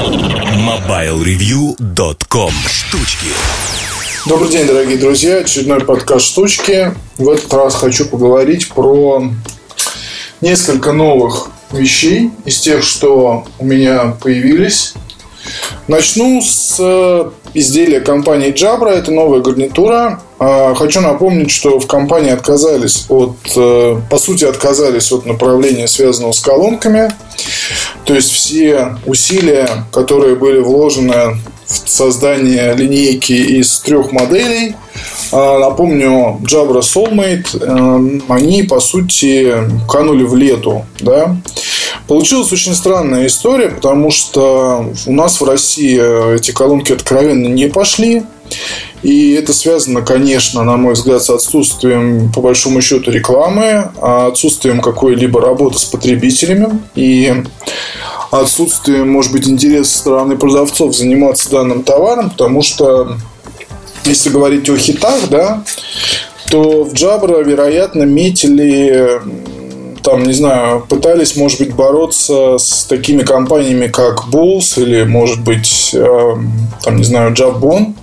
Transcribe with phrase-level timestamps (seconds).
[0.00, 3.26] MobileReview.com Штучки
[4.24, 5.36] Добрый день, дорогие друзья.
[5.36, 6.94] Очередной подкаст «Штучки».
[7.18, 9.22] В этот раз хочу поговорить про
[10.40, 14.94] несколько новых вещей из тех, что у меня появились.
[15.86, 18.92] Начну с э, изделия компании Jabra.
[18.92, 20.22] Это новая гарнитура.
[20.38, 26.32] А, хочу напомнить, что в компании отказались от, э, по сути, отказались от направления, связанного
[26.32, 27.12] с колонками.
[28.10, 34.74] То есть все усилия, которые были вложены в создание линейки из трех моделей.
[35.30, 39.54] А, напомню, Jabra Soulmate, э, они, по сути,
[39.88, 40.86] канули в лету.
[40.98, 41.36] Да?
[42.08, 48.24] Получилась очень странная история, потому что у нас в России эти колонки откровенно не пошли.
[49.02, 54.80] И это связано, конечно, на мой взгляд, с отсутствием, по большому счету, рекламы, а отсутствием
[54.80, 57.44] какой-либо работы с потребителями и
[58.30, 63.16] отсутствием, может быть, интереса стороны продавцов заниматься данным товаром, потому что
[64.04, 65.64] если говорить о хитах, да,
[66.50, 69.20] то в Jabra, вероятно, метили
[70.02, 75.90] там, не знаю, пытались, может быть, бороться с такими компаниями, как Bulls или, может быть,
[75.92, 76.34] э,
[76.82, 77.94] там, не знаю, Jabon.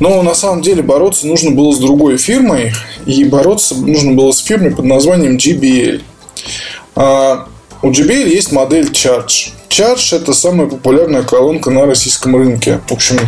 [0.00, 2.72] Но на самом деле бороться нужно было с другой фирмой,
[3.06, 6.02] и бороться нужно было с фирмой под названием GBL.
[6.96, 7.46] А
[7.82, 9.52] у JBL есть модель Charge.
[9.68, 12.80] Charge– это самая популярная колонка на российском рынке.
[12.88, 13.18] В общем,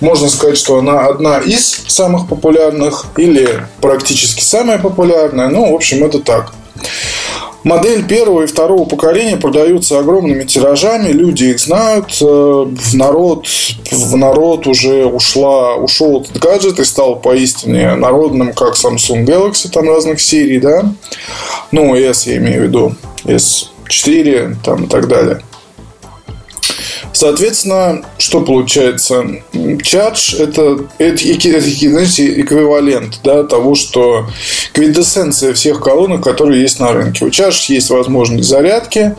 [0.00, 5.48] можно сказать, что она одна из самых популярных или практически самая популярная.
[5.48, 6.52] Ну, в общем, это так.
[7.64, 13.46] Модель первого и второго поколения продаются огромными тиражами, люди их знают, э, в народ,
[13.90, 19.88] в народ уже ушла, ушел этот гаджет и стал поистине народным, как Samsung Galaxy, там
[19.88, 20.92] разных серий, да,
[21.70, 25.42] ну, S я имею в виду, S4 там и так далее.
[27.12, 29.24] Соответственно, что получается?
[29.82, 34.26] Чадж это, это, это знаете, эквивалент да, того, что
[34.72, 37.24] квинтэссенция всех колонок, которые есть на рынке.
[37.24, 39.14] У Чадж есть возможность зарядки,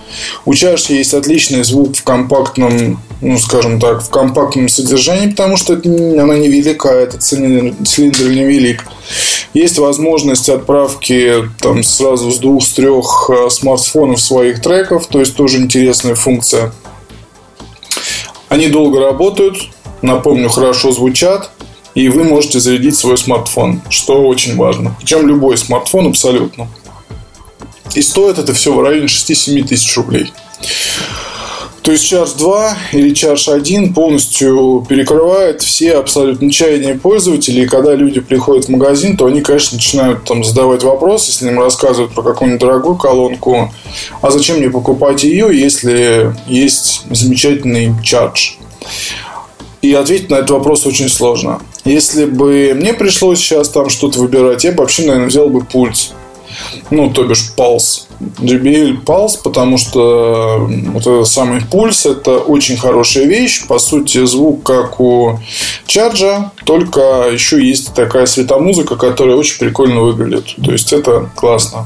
[0.46, 5.74] у Чадж есть отличный звук в компактном, ну, скажем так, в компактном содержании, потому что
[5.74, 8.84] это, она невелика, этот цилиндр, цилиндр невелик.
[9.54, 15.36] Есть возможность отправки там, сразу с двух, с трех э, смартфонов своих треков, то есть
[15.36, 16.74] тоже интересная функция.
[18.54, 19.58] Они долго работают,
[20.04, 21.50] напомню, хорошо звучат,
[21.96, 24.96] и вы можете зарядить свой смартфон, что очень важно.
[25.00, 26.68] Причем любой смартфон абсолютно.
[27.96, 30.32] И стоит это все в районе 6-7 тысяч рублей.
[31.84, 37.64] То есть Charge 2 или Charge 1 полностью перекрывает все абсолютно чаяния пользователей.
[37.64, 41.60] И когда люди приходят в магазин, то они, конечно, начинают там задавать вопросы, если им
[41.60, 43.74] рассказывают про какую-нибудь дорогую колонку.
[44.22, 48.54] А зачем мне покупать ее, если есть замечательный Charge?
[49.82, 51.60] И ответить на этот вопрос очень сложно.
[51.84, 56.14] Если бы мне пришлось сейчас там что-то выбирать, я бы вообще, наверное, взял бы пульс.
[56.92, 58.03] Ну, то бишь палс.
[58.40, 63.68] JBL Pulse, потому что вот этот самый пульс это очень хорошая вещь.
[63.68, 65.40] По сути, звук как у
[65.86, 70.56] чарджа, только еще есть такая светомузыка, которая очень прикольно выглядит.
[70.64, 71.86] То есть это классно.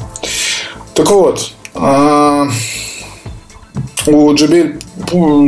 [0.94, 2.48] Так вот, а,
[4.08, 4.80] у JBL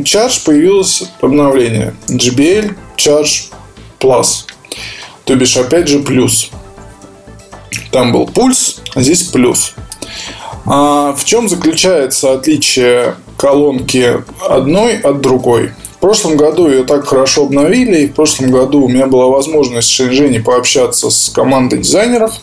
[0.04, 1.94] Charge появилось обновление.
[2.08, 3.52] JBL Charge
[4.00, 4.46] Plus.
[5.26, 6.50] То бишь, опять же, плюс.
[7.92, 9.74] Там был пульс, а здесь плюс.
[10.69, 15.72] А в чем заключается отличие колонки одной от другой?
[15.96, 19.90] В прошлом году ее так хорошо обновили, и в прошлом году у меня была возможность
[19.90, 22.34] в Шэньчжэне пообщаться с командой дизайнеров.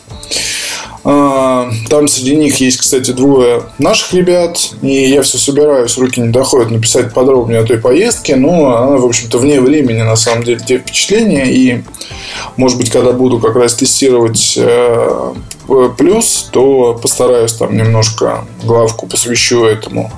[1.09, 4.71] А, там среди них есть, кстати, двое наших ребят.
[4.81, 8.35] И я все собираюсь, руки не доходят написать подробнее о той поездке.
[8.35, 11.45] Но она, в общем-то, вне времени, на самом деле, те впечатления.
[11.45, 11.83] И,
[12.57, 15.33] может быть, когда буду как раз тестировать э,
[15.97, 20.11] плюс, то постараюсь там немножко главку посвящу этому.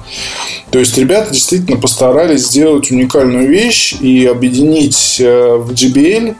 [0.71, 6.35] То есть ребята действительно постарались сделать уникальную вещь и объединить э, в JBL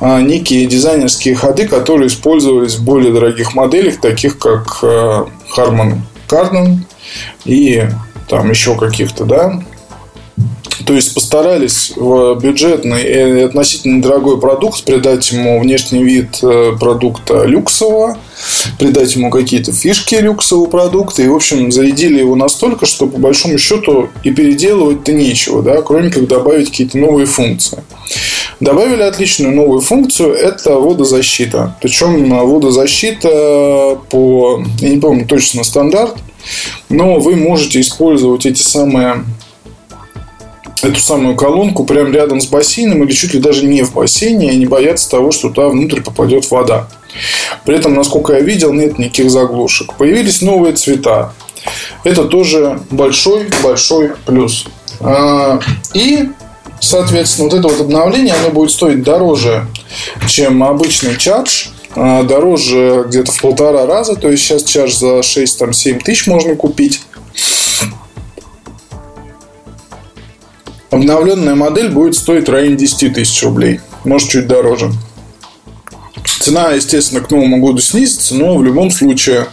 [0.00, 5.24] э, некие дизайнерские ходы, которые использовались в более дорогих моделях, таких как э,
[5.56, 5.98] Harman
[6.28, 6.78] Kardon
[7.44, 7.88] и
[8.28, 9.62] там еще каких-то, да,
[10.84, 16.40] то есть постарались в бюджетный и относительно дорогой продукт придать ему внешний вид
[16.78, 18.18] продукта люксового,
[18.78, 21.22] придать ему какие-то фишки люксового продукта.
[21.22, 26.10] И, в общем, зарядили его настолько, что по большому счету и переделывать-то нечего, да, кроме
[26.10, 27.78] как добавить какие-то новые функции.
[28.60, 31.76] Добавили отличную новую функцию– это водозащита.
[31.82, 36.16] Причем водозащита по, я не помню точно стандарт,
[36.88, 39.24] но вы можете использовать эти самые
[40.82, 44.56] эту самую колонку прямо рядом с бассейном или чуть ли даже не в бассейне и
[44.56, 46.88] не бояться того, что туда внутрь попадет вода.
[47.64, 49.94] При этом, насколько я видел, нет никаких заглушек.
[49.94, 51.32] Появились новые цвета.
[52.04, 54.66] Это тоже большой-большой плюс.
[55.00, 55.58] А,
[55.94, 56.28] и,
[56.80, 59.66] соответственно, вот это вот обновление, оно будет стоить дороже,
[60.28, 61.68] чем обычный чардж.
[61.94, 64.16] А, дороже где-то в полтора раза.
[64.16, 67.02] То есть, сейчас чардж за 6-7 тысяч можно купить.
[70.90, 73.80] Обновленная модель будет стоить в районе 10 тысяч рублей.
[74.04, 74.92] Может, чуть дороже.
[76.46, 79.48] Цена, естественно, к Новому году снизится, но в любом случае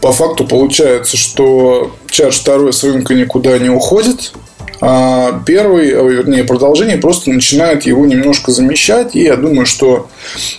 [0.00, 4.32] по факту получается, что чардж второй с рынка никуда не уходит,
[4.80, 9.16] а первый, а, вернее, продолжение просто начинает его немножко замещать.
[9.16, 10.08] И я думаю, что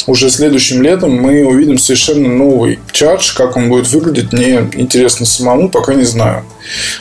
[0.07, 3.34] уже следующим летом мы увидим совершенно новый чардж.
[3.34, 6.44] Как он будет выглядеть, мне интересно самому, пока не знаю.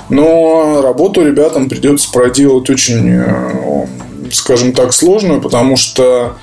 [0.09, 3.87] Но работу ребятам придется проделать очень э,
[4.33, 6.35] скажем так, сложную, потому что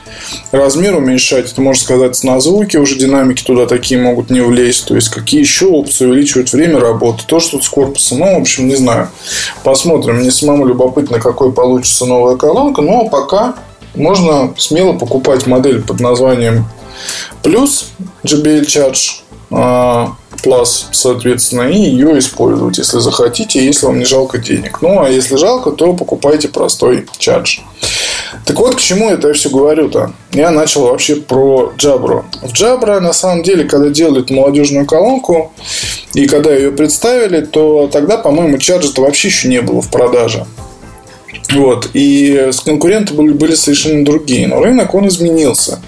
[0.52, 4.86] размер уменьшать, это можно сказать на звуке, уже динамики туда такие могут не влезть.
[4.88, 7.24] То есть, какие еще опции увеличивают время работы.
[7.26, 9.10] То, что с корпусом, ну, в общем, не знаю.
[9.64, 10.18] Посмотрим.
[10.18, 12.82] Мне самому любопытно, какой получится новая колонка.
[12.82, 13.56] Но пока
[13.96, 16.66] можно смело покупать модель под названием
[17.44, 17.86] Plus
[18.24, 24.82] JBL Charge Plus, соответственно, и ее использовать, если захотите, если вам не жалко денег.
[24.82, 27.60] Ну, а если жалко, то покупайте простой чардж.
[28.46, 30.14] Так вот, к чему это я все говорю-то?
[30.32, 32.26] Я начал вообще про Джабру.
[32.42, 35.52] В Джабра, на самом деле, когда делали эту молодежную колонку,
[36.14, 40.46] и когда ее представили, то тогда, по-моему, чарджа-то вообще еще не было в продаже.
[41.54, 41.90] Вот.
[41.94, 44.48] И конкуренты были, были совершенно другие.
[44.48, 45.82] Но рынок, он изменился.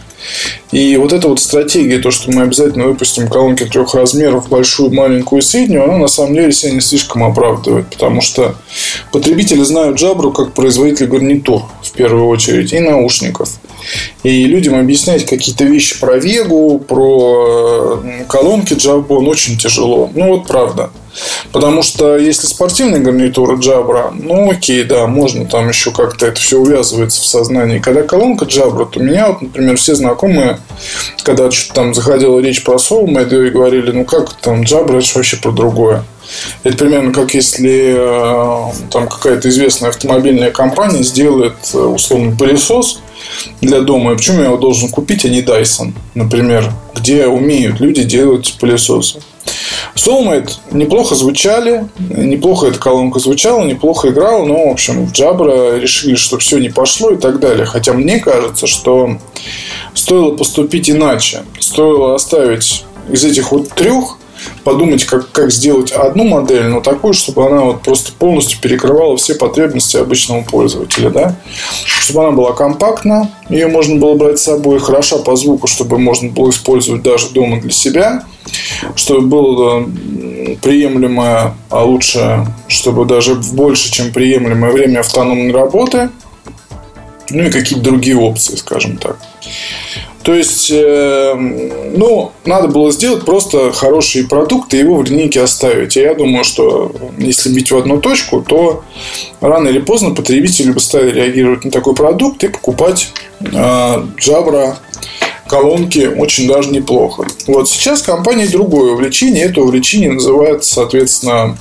[0.72, 5.42] И вот эта вот стратегия, то, что мы обязательно выпустим колонки трех размеров, большую, маленькую
[5.42, 7.88] и среднюю, она на самом деле себя не слишком оправдывает.
[7.90, 8.56] Потому что
[9.12, 13.50] потребители знают Jabra как производитель гарнитур, в первую очередь, и наушников.
[14.24, 20.10] И людям объяснять какие-то вещи про Вегу, про э, колонки Jabra очень тяжело.
[20.16, 20.90] Ну, вот правда.
[21.52, 26.58] Потому что если спортивная гарнитура Джабра, ну окей, да, можно там еще как-то это все
[26.58, 27.80] увязывается в сознании.
[27.80, 30.60] Когда колонка Джабра, то меня, вот, например, все знакомые,
[31.24, 35.38] когда что-то там заходила речь про Soulmate, и говорили, ну как там Джабра, это вообще
[35.38, 36.04] про другое.
[36.64, 43.02] Это примерно как если э, там какая-то известная автомобильная компания сделает э, условно пылесос
[43.62, 44.14] для дома.
[44.14, 49.22] И почему я его должен купить, а не Dyson, например, где умеют люди делать пылесосы.
[49.96, 56.16] Soulmate неплохо звучали, неплохо эта колонка звучала, неплохо играла, но, в общем, в Jabra решили,
[56.16, 57.66] что все не пошло и так далее.
[57.66, 59.18] Хотя мне кажется, что
[59.94, 61.44] стоило поступить иначе.
[61.60, 64.18] Стоило оставить из этих вот трех
[64.64, 69.36] подумать, как, как сделать одну модель, но такую, чтобы она вот просто полностью перекрывала все
[69.36, 71.36] потребности обычного пользователя, да?
[71.86, 76.30] Чтобы она была компактна, ее можно было брать с собой, хороша по звуку, чтобы можно
[76.30, 78.24] было использовать даже дома для себя,
[78.96, 79.90] чтобы было
[80.62, 86.10] приемлемое, а лучше, чтобы даже в больше, чем приемлемое время автономной работы,
[87.30, 89.18] ну и какие-то другие опции, скажем так.
[90.24, 95.98] То есть, э, ну, надо было сделать просто хороший продукт и его в линейке оставить.
[95.98, 98.84] И я думаю, что если бить в одну точку, то
[99.42, 103.12] рано или поздно потребители бы стали реагировать на такой продукт и покупать
[103.42, 104.76] э, Jabra
[105.48, 107.28] колонки очень даже неплохо.
[107.48, 109.44] Вот сейчас компания другое увлечение.
[109.44, 111.58] Это увлечение называется, соответственно,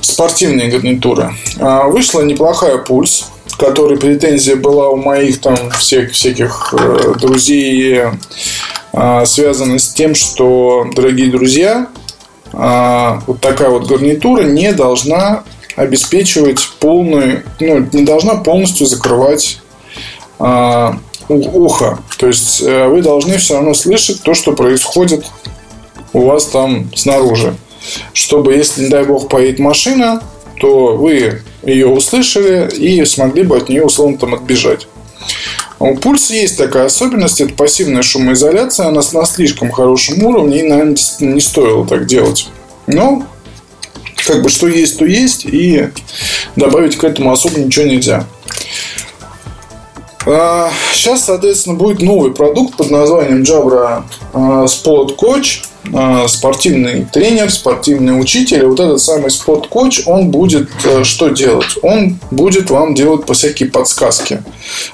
[0.00, 1.34] спортивные гарнитуры.
[1.58, 3.31] А, вышла неплохая пульс
[3.62, 8.00] которой претензия была у моих там всех, всяких э, друзей,
[8.92, 11.86] э, связана с тем, что, дорогие друзья,
[12.52, 15.44] э, вот такая вот гарнитура не должна
[15.76, 19.60] обеспечивать полную, ну, не должна полностью закрывать
[20.40, 20.90] э,
[21.28, 22.00] ухо.
[22.18, 25.24] То есть э, вы должны все равно слышать то, что происходит
[26.12, 27.54] у вас там снаружи.
[28.12, 30.20] Чтобы, если, не дай бог, поедет машина,
[30.58, 34.88] то вы ее услышали и смогли бы от нее условно там отбежать.
[35.78, 40.96] У пульса есть такая особенность, это пассивная шумоизоляция, она на слишком хорошем уровне, и, наверное,
[41.20, 42.48] не стоило так делать.
[42.86, 43.26] Но,
[44.26, 45.88] как бы, что есть, то есть, и
[46.54, 48.26] добавить к этому особо ничего нельзя.
[50.24, 55.64] Сейчас, а, соответственно, будет новый продукт под названием Jabra а, Sport Coach.
[55.92, 58.64] А, спортивный тренер, спортивный учитель.
[58.66, 61.76] Вот этот самый спорт-коуч, он будет э, что делать?
[61.82, 64.42] Он будет вам делать по всякие подсказки,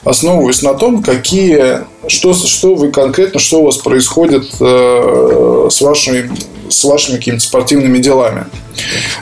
[0.05, 6.31] основываясь на том, какие, что, что вы конкретно, что у вас происходит э, с вашей
[6.71, 8.45] с вашими какими-то спортивными делами.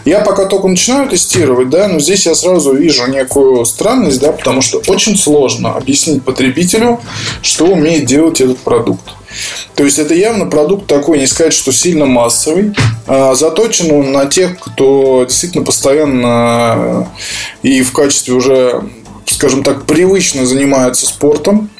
[0.04, 4.62] Я пока только начинаю тестировать, да, но здесь я сразу вижу некую странность, да, потому
[4.62, 7.00] что очень сложно объяснить потребителю,
[7.42, 9.15] что умеет делать этот продукт.
[9.74, 12.74] То есть это явно продукт такой, не сказать, что сильно массовый.
[13.06, 17.08] А заточен он на тех, кто действительно постоянно
[17.62, 18.82] и в качестве уже,
[19.26, 21.70] скажем так, привычно занимается спортом.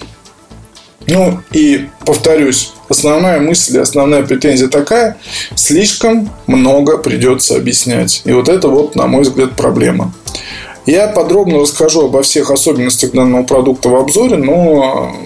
[1.06, 5.16] Ну и повторюсь, основная мысль, основная претензия такая,
[5.54, 8.22] слишком много придется объяснять.
[8.25, 10.12] И вот это вот, на мой взгляд, проблема.
[10.84, 15.16] Я подробно расскажу обо всех особенностях данного продукта в обзоре, но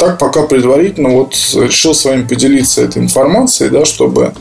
[0.00, 4.32] так пока предварительно вот решил с вами поделиться этой информацией, да, чтобы,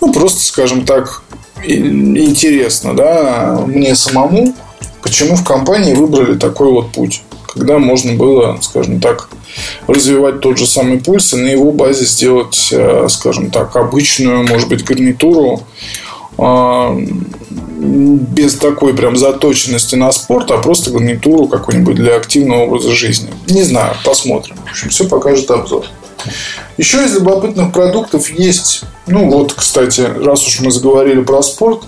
[0.00, 1.22] ну, просто, скажем так,
[1.62, 4.54] интересно, да, мне самому,
[5.02, 9.28] почему в компании выбрали такой вот путь, когда можно было, скажем так,
[9.86, 14.68] развивать тот же самый пульс и на его базе сделать, э, скажем так, обычную, может
[14.70, 15.62] быть, гарнитуру
[16.38, 16.96] а,
[17.76, 23.30] без такой прям заточенности на спорт, а просто гарнитуру какую-нибудь для активного образа жизни.
[23.48, 24.56] Не знаю, посмотрим.
[24.66, 25.86] В общем, все покажет обзор.
[26.76, 31.84] Еще из любопытных продуктов есть, ну вот, кстати, раз уж мы заговорили про спорт,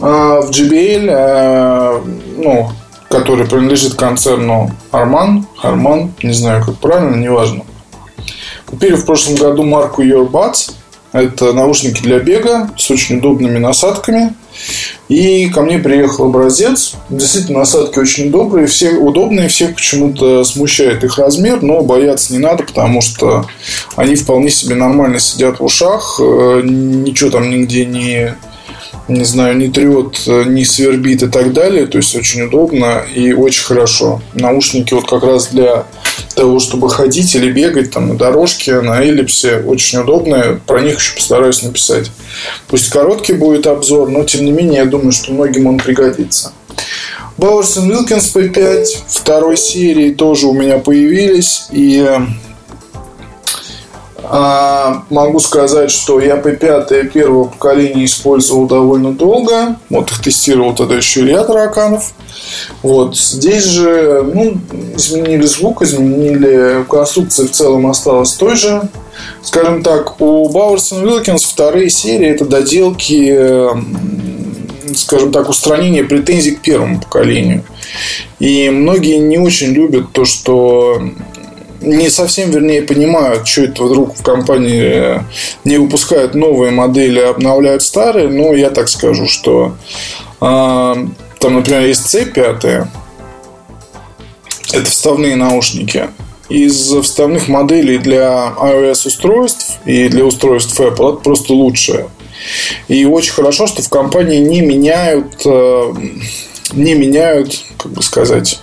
[0.00, 2.04] а, в JBL, а,
[2.36, 2.70] ну,
[3.08, 7.64] который принадлежит концерну Арман, Арман, не знаю, как правильно, неважно.
[8.66, 10.72] Купили в прошлом году марку Your Buds.
[11.12, 14.34] Это наушники для бега с очень удобными насадками.
[15.08, 16.94] И ко мне приехал образец.
[17.10, 22.64] Действительно, насадки очень добрые, все удобные, всех почему-то смущает их размер, но бояться не надо,
[22.64, 23.46] потому что
[23.96, 28.34] они вполне себе нормально сидят в ушах, э, ничего там нигде не
[29.08, 31.86] не знаю, не трет, не свербит и так далее.
[31.86, 34.22] То есть очень удобно и очень хорошо.
[34.34, 35.86] Наушники вот как раз для
[36.34, 40.60] того, чтобы ходить или бегать там на дорожке, на эллипсе, очень удобные.
[40.66, 42.10] Про них еще постараюсь написать.
[42.68, 46.52] Пусть короткий будет обзор, но тем не менее я думаю, что многим он пригодится.
[47.38, 51.66] Bowers Wilkins P5 второй серии тоже у меня появились.
[51.70, 52.06] И
[54.22, 59.76] могу сказать, что я P5 первого поколения использовал довольно долго.
[59.90, 62.12] Вот их тестировал тогда еще Илья Тараканов.
[62.82, 63.16] Вот.
[63.16, 64.58] Здесь же ну,
[64.96, 68.88] изменили звук, изменили конструкция в целом осталась той же.
[69.42, 73.36] Скажем так, у Bowers Wilkins вторые серии это доделки
[74.94, 77.64] скажем так, устранение претензий к первому поколению.
[78.38, 81.00] И многие не очень любят то, что
[81.82, 85.24] не совсем, вернее, понимают, что это вдруг в компании
[85.64, 88.28] не выпускают новые модели, а обновляют старые.
[88.28, 89.76] Но я так скажу, что
[90.40, 90.96] а,
[91.38, 92.86] там, например, есть C5,
[94.72, 96.08] это вставные наушники.
[96.48, 102.08] Из вставных моделей для iOS устройств и для устройств Apple это просто лучшее.
[102.88, 105.94] И очень хорошо, что в компании не меняют, э,
[106.72, 108.60] не меняют, как бы сказать,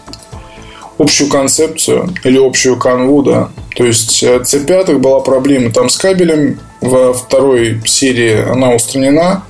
[1.00, 3.50] общую концепцию или общую канву, да.
[3.76, 9.44] То есть C5 э, была проблема там с кабелем, во второй серии она устранена.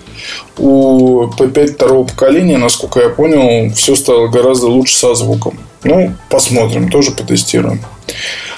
[0.57, 5.57] У P5 второго поколения, насколько я понял, все стало гораздо лучше со звуком.
[5.83, 7.79] Ну, посмотрим, тоже потестируем.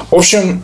[0.09, 0.63] В общем,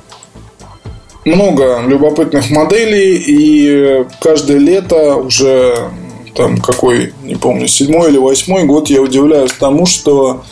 [1.24, 5.90] много любопытных моделей, и каждое лето уже
[6.38, 10.44] там какой, не помню, седьмой или восьмой год, я удивляюсь тому, что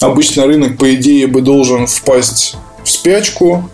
[0.00, 3.70] обычно рынок, по идее, бы должен впасть в спячку,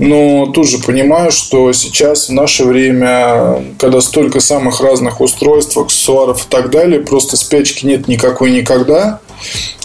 [0.00, 6.44] но тут же понимаю, что сейчас в наше время, когда столько самых разных устройств, аксессуаров
[6.44, 9.20] и так далее, просто спячки нет никакой никогда.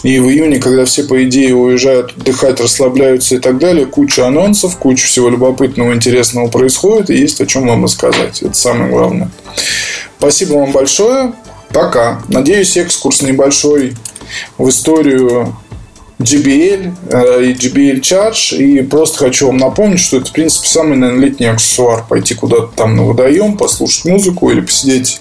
[0.02, 4.76] И в июне, когда все, по идее, уезжают отдыхать, расслабляются и так далее, куча анонсов,
[4.76, 8.42] куча всего любопытного, интересного происходит, и есть о чем вам рассказать.
[8.42, 9.30] Это самое главное.
[10.22, 11.32] Спасибо вам большое.
[11.70, 12.22] Пока.
[12.28, 13.96] Надеюсь, экскурс небольшой
[14.56, 15.56] в историю
[16.20, 18.56] JBL э, и JBL Charge.
[18.56, 22.04] И просто хочу вам напомнить, что это, в принципе, самый, наверное, летний аксессуар.
[22.08, 25.20] Пойти куда-то там на водоем, послушать музыку или посидеть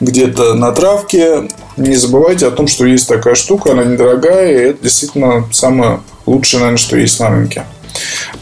[0.00, 1.48] где-то на травке.
[1.76, 6.58] Не забывайте о том, что есть такая штука, она недорогая, и это действительно самое лучшее,
[6.58, 7.66] наверное, что есть на рынке.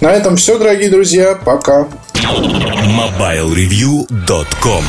[0.01, 1.39] На этом все, дорогие друзья.
[1.45, 1.87] Пока.
[2.15, 4.85] MobileReview.com